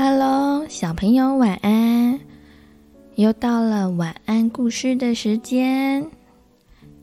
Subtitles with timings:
[0.00, 2.20] Hello，小朋友晚安！
[3.16, 6.06] 又到了晚安故事的时间。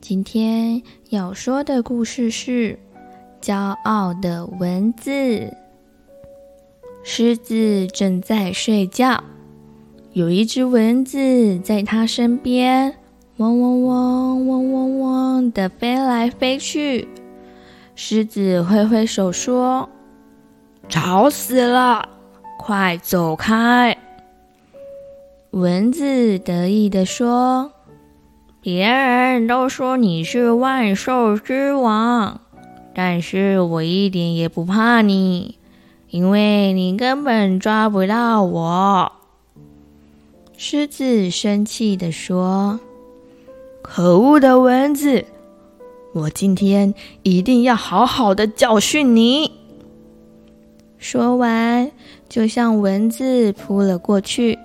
[0.00, 2.78] 今天要说的故事是
[3.46, 3.54] 《骄
[3.84, 5.10] 傲的蚊子》。
[7.04, 9.22] 狮子正在睡觉，
[10.14, 12.94] 有一只蚊子在它身边，
[13.36, 17.06] 嗡嗡嗡，嗡嗡嗡的飞来飞去。
[17.94, 19.86] 狮子挥挥手说
[20.88, 22.08] ：“吵死了！”
[22.58, 23.96] 快走开！
[25.50, 27.72] 蚊子得意地说
[28.60, 32.40] ：“别人都说你是万兽之王，
[32.94, 35.58] 但是我一点也不怕你，
[36.10, 39.12] 因为你根本抓不到我。”
[40.58, 42.80] 狮子生气地说
[43.82, 45.24] ：“可恶的蚊子，
[46.12, 49.52] 我今天一定要好好的教训你！”
[51.08, 51.92] 说完，
[52.28, 54.58] 就向蚊子扑了过去，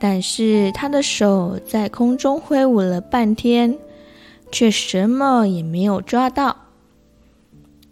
[0.00, 3.76] 但是他的手在空中挥舞了半天，
[4.50, 6.56] 却什么也没有抓到。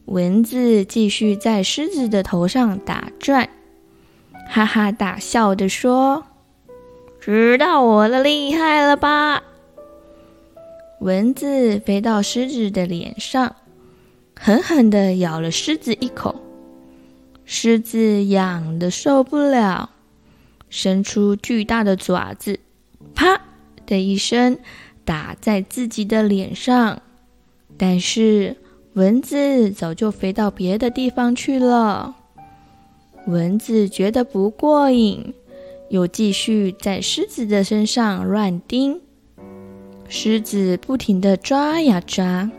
[0.06, 3.50] 蚊子继续在狮子的头上打转，
[4.48, 6.24] 哈哈大笑地说
[7.20, 9.42] ：“知道我的厉害了吧？”
[11.00, 13.54] 蚊子飞到狮子的脸上，
[14.34, 16.34] 狠狠地咬了狮子一口。
[17.48, 19.90] 狮子痒得受不了，
[20.68, 22.58] 伸出巨大的爪子，
[23.14, 23.40] 啪
[23.86, 24.58] 的一声
[25.04, 27.00] 打在自己的脸上。
[27.78, 28.56] 但是
[28.94, 32.16] 蚊子早就飞到别的地方去了。
[33.26, 35.32] 蚊子觉得不过瘾，
[35.88, 39.00] 又继续在狮子的身上乱叮。
[40.08, 42.50] 狮子不停地抓呀抓，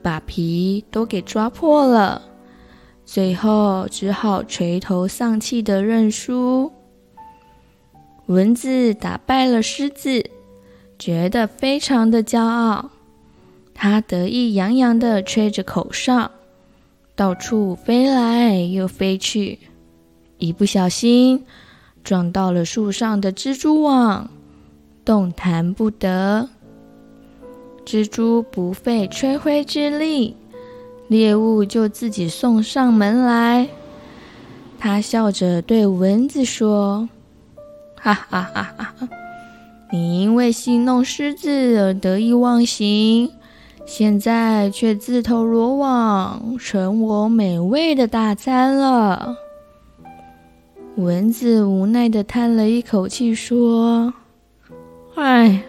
[0.00, 2.22] 把皮都给抓破了。
[3.14, 6.72] 最后只好垂头丧气地认输。
[8.24, 10.30] 蚊子打败了狮子，
[10.98, 12.88] 觉得非常的骄傲。
[13.74, 16.30] 它得意洋洋地吹着口哨，
[17.14, 19.58] 到处飞来又飞去，
[20.38, 21.44] 一不小心
[22.02, 24.30] 撞到了树上的蜘蛛网，
[25.04, 26.48] 动弹不得。
[27.84, 30.34] 蜘蛛不费吹灰之力。
[31.12, 33.68] 猎物就自己送上门来。
[34.78, 37.08] 他笑着对蚊子说
[37.94, 39.08] ：“哈哈哈哈哈！
[39.92, 43.30] 你因为戏弄狮子而得意忘形，
[43.86, 49.36] 现在却自投罗网，成我美味的大餐了。”
[50.96, 54.12] 蚊子无奈地叹了一口气说
[55.14, 55.62] ：“唉，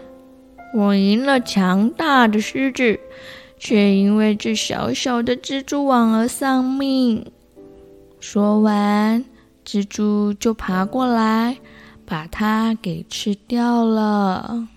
[0.74, 2.98] 我赢了强大的狮子。”
[3.58, 7.30] 却因为这小小的蜘蛛网而丧命。
[8.20, 9.24] 说完，
[9.64, 11.58] 蜘蛛就爬过来，
[12.06, 14.68] 把它给吃掉了。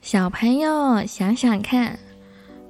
[0.00, 1.98] 小朋友，想想看，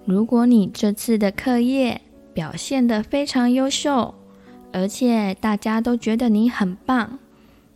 [0.04, 2.00] 如果你这次的课业
[2.34, 4.14] 表现得非常优秀，
[4.72, 7.18] 而且大家都觉得你很棒，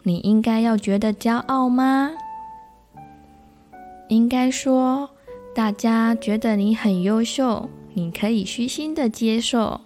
[0.02, 2.10] 你应该要觉得骄傲吗？
[4.08, 5.08] 应该说。
[5.54, 9.80] 大家觉得你很优秀，你可以虚心的接受。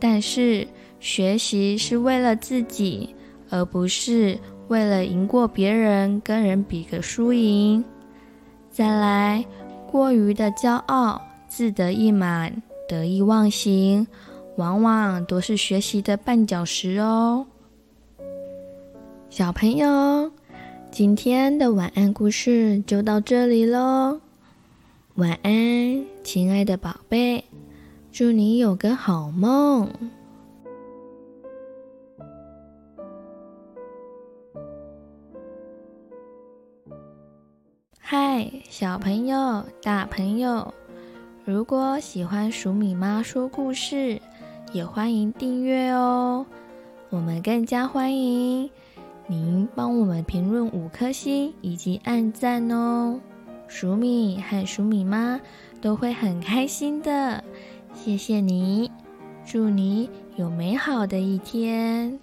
[0.00, 0.66] 但是
[0.98, 3.14] 学习是为了自己，
[3.50, 4.38] 而不是
[4.68, 7.84] 为了赢过别人，跟人比个输赢。
[8.70, 9.44] 再来，
[9.90, 14.06] 过于的骄傲、自得意满、得意忘形，
[14.56, 17.46] 往往都是学习的绊脚石哦。
[19.28, 20.30] 小朋友，
[20.90, 24.18] 今天的晚安故事就到这里喽。
[25.16, 27.44] 晚安，亲爱的宝贝，
[28.10, 29.88] 祝你有个好梦。
[38.00, 40.74] 嗨，小朋友、大朋友，
[41.44, 44.20] 如果喜欢鼠米妈说故事，
[44.72, 46.44] 也欢迎订阅哦。
[47.10, 48.68] 我们更加欢迎
[49.28, 53.20] 您帮我们评论五颗星以及按赞哦。
[53.68, 55.40] 黍米和黍米妈
[55.80, 57.42] 都会很开心的，
[57.94, 58.90] 谢谢你，
[59.44, 62.20] 祝你有美好的一天。